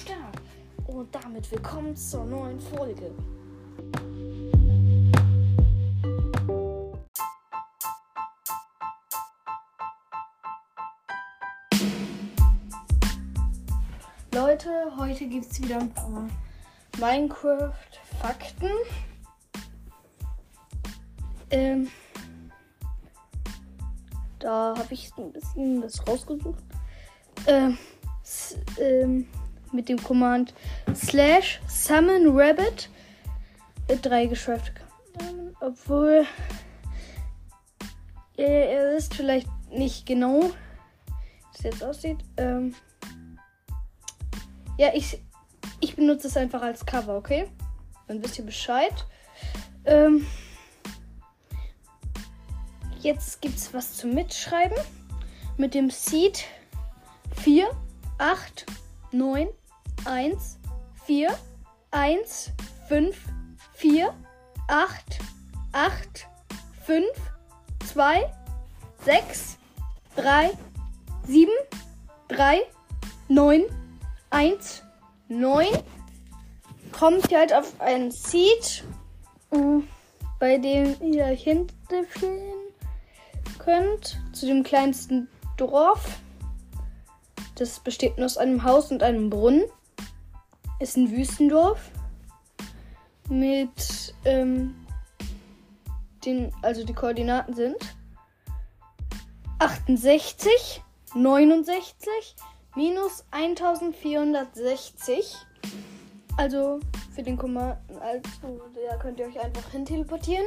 [0.00, 0.36] Start.
[0.86, 3.10] Und damit willkommen zur neuen Folge.
[14.32, 16.28] Leute, heute gibt es wieder ein paar
[16.98, 18.70] Minecraft-Fakten.
[21.50, 21.88] Ähm,
[24.38, 26.64] da habe ich ein bisschen das rausgesucht.
[27.46, 27.76] Ähm,
[28.78, 29.26] ähm,
[29.72, 30.54] mit dem Command
[30.94, 32.88] slash summon rabbit
[33.88, 34.72] äh, drei geschweifte
[35.18, 36.26] Namen, obwohl
[38.36, 42.18] ihr, ihr wisst vielleicht nicht genau, wie es jetzt aussieht.
[42.36, 42.74] Ähm,
[44.78, 45.20] ja, ich,
[45.80, 47.48] ich benutze es einfach als Cover, okay?
[48.08, 48.94] Dann wisst ihr Bescheid.
[49.84, 50.26] Ähm,
[53.00, 54.76] jetzt gibt es was zum Mitschreiben.
[55.56, 56.44] Mit dem Seed
[57.36, 57.68] 4,
[58.18, 58.66] 8,
[59.12, 59.48] 9,
[60.04, 60.58] 1,
[61.06, 61.28] 4,
[61.90, 62.52] 1,
[62.88, 63.16] 5,
[63.74, 64.14] 4,
[64.68, 65.18] 8,
[65.72, 66.26] 8,
[66.84, 67.06] 5,
[67.92, 68.32] 2,
[69.04, 69.58] 6,
[70.16, 70.50] 3,
[71.26, 71.50] 7,
[72.28, 72.60] 3,
[73.28, 73.64] 9,
[74.30, 74.82] 1,
[75.28, 75.66] 9.
[76.92, 78.84] Kommt ihr halt auf einen Seed,
[80.38, 82.72] bei dem ihr euch hinterfühlen
[83.58, 86.20] könnt, zu dem kleinsten Dorf.
[87.56, 89.64] Das besteht nur aus einem Haus und einem Brunnen.
[90.80, 91.90] Ist ein Wüstendorf.
[93.28, 94.74] Mit ähm,
[96.24, 97.76] den, also die Koordinaten sind
[99.60, 100.82] 68,
[101.14, 102.34] 69,
[102.74, 105.36] minus 1460.
[106.36, 106.80] Also
[107.14, 108.22] für den Command, also
[108.88, 110.46] da könnt ihr euch einfach hin teleportieren.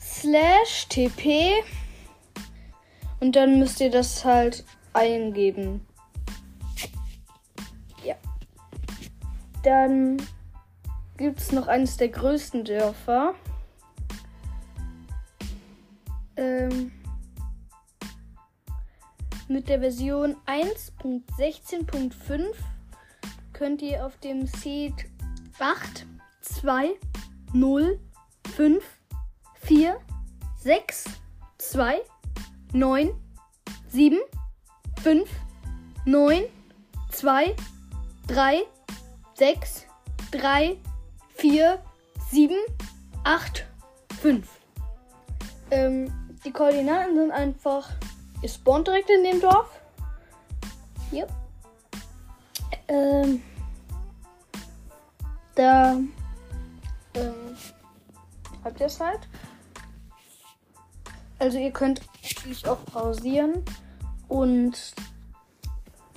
[0.00, 1.62] Slash TP.
[3.20, 5.86] Und dann müsst ihr das halt eingeben.
[9.62, 10.16] Dann
[11.16, 13.36] gibt es noch eines der größten Dörfer.
[16.36, 16.90] Ähm,
[19.48, 22.54] mit der Version 1.16.5
[23.52, 24.94] könnt ihr auf dem Seed
[25.58, 26.06] 8,
[26.40, 26.92] 2,
[27.52, 27.98] 0,
[28.54, 28.82] 5,
[29.60, 30.00] 4,
[30.60, 31.04] 6,
[31.58, 32.00] 2,
[32.72, 33.10] 9,
[33.88, 34.18] 7,
[35.02, 35.28] 5,
[36.06, 36.44] 9,
[37.10, 37.56] 2,
[38.28, 38.62] 3,
[39.40, 39.86] 6,
[40.32, 40.76] 3,
[41.36, 41.78] 4,
[42.30, 42.54] 7,
[43.24, 43.66] 8,
[44.20, 44.46] 5.
[45.70, 46.12] Ähm,
[46.44, 47.88] die Koordinaten sind einfach,
[48.42, 49.80] ihr spawnt direkt in dem Dorf.
[51.10, 51.26] Hier.
[52.88, 53.42] Ähm,
[55.54, 55.92] da
[57.14, 57.56] ähm,
[58.62, 59.26] habt ihr es halt.
[61.38, 63.64] Also ihr könnt natürlich auch pausieren
[64.28, 64.92] und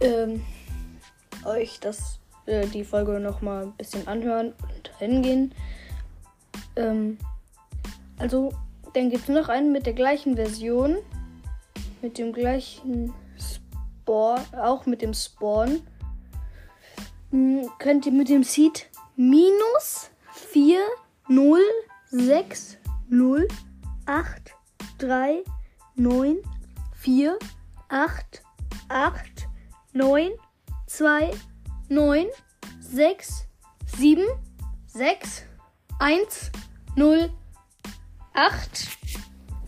[0.00, 0.44] ähm,
[1.44, 5.54] euch das äh, die Folge noch mal ein bisschen anhören und hingehen.
[6.76, 7.18] Ähm,
[8.18, 8.52] also,
[8.92, 10.96] dann gibt es noch einen mit der gleichen Version.
[12.02, 15.80] Mit dem gleichen Spawn, auch mit dem Spawn.
[17.30, 20.78] Hm, könnt ihr mit dem Seed minus 4,
[21.28, 21.58] 0,
[22.10, 22.78] 6,
[23.08, 23.48] 0,
[24.06, 24.54] 8,
[24.98, 25.42] 3,
[25.96, 26.36] 9,
[26.94, 27.38] 4,
[27.88, 28.42] 8,
[28.88, 29.48] 8,
[29.94, 30.30] 9,
[30.86, 31.30] 2,
[31.88, 32.26] 9,
[32.80, 33.46] 6,
[33.96, 34.22] 7,
[34.86, 35.42] 6,
[35.98, 36.50] 1,
[36.96, 37.30] 0,
[38.34, 38.88] 8.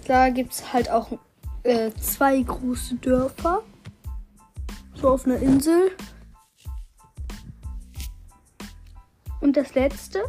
[0.06, 1.18] Da gibt es halt auch
[1.62, 3.62] äh, zwei große Dörfer.
[4.94, 5.90] So auf einer Insel.
[9.40, 10.24] Und das letzte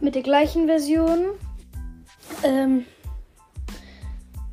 [0.00, 1.26] mit der gleichen Version.
[2.42, 2.86] Ähm,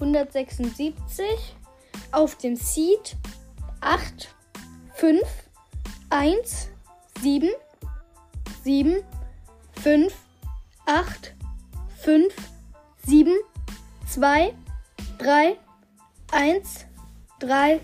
[0.00, 1.24] 176
[2.10, 3.16] auf dem Seed
[3.80, 4.34] 8
[4.94, 5.20] 5
[6.10, 6.68] 1
[7.22, 7.50] 7
[8.64, 9.02] 7
[9.82, 10.12] 5
[10.86, 11.34] 8
[11.98, 12.34] 5
[13.06, 13.32] 7
[14.08, 14.54] 2
[15.18, 15.56] 3
[16.32, 16.86] 1
[17.40, 17.80] 3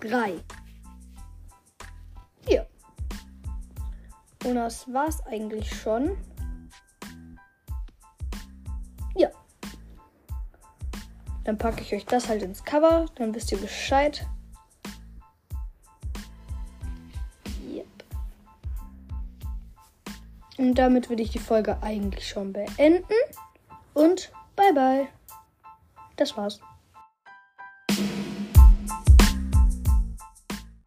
[0.00, 0.40] 3
[4.44, 6.16] Und das war's eigentlich schon.
[9.14, 9.28] Ja.
[11.44, 14.26] Dann packe ich euch das halt ins Cover, dann wisst ihr Bescheid.
[17.72, 17.86] Yep.
[20.58, 23.12] Und damit würde ich die Folge eigentlich schon beenden.
[23.94, 25.08] Und bye bye.
[26.16, 26.60] Das war's.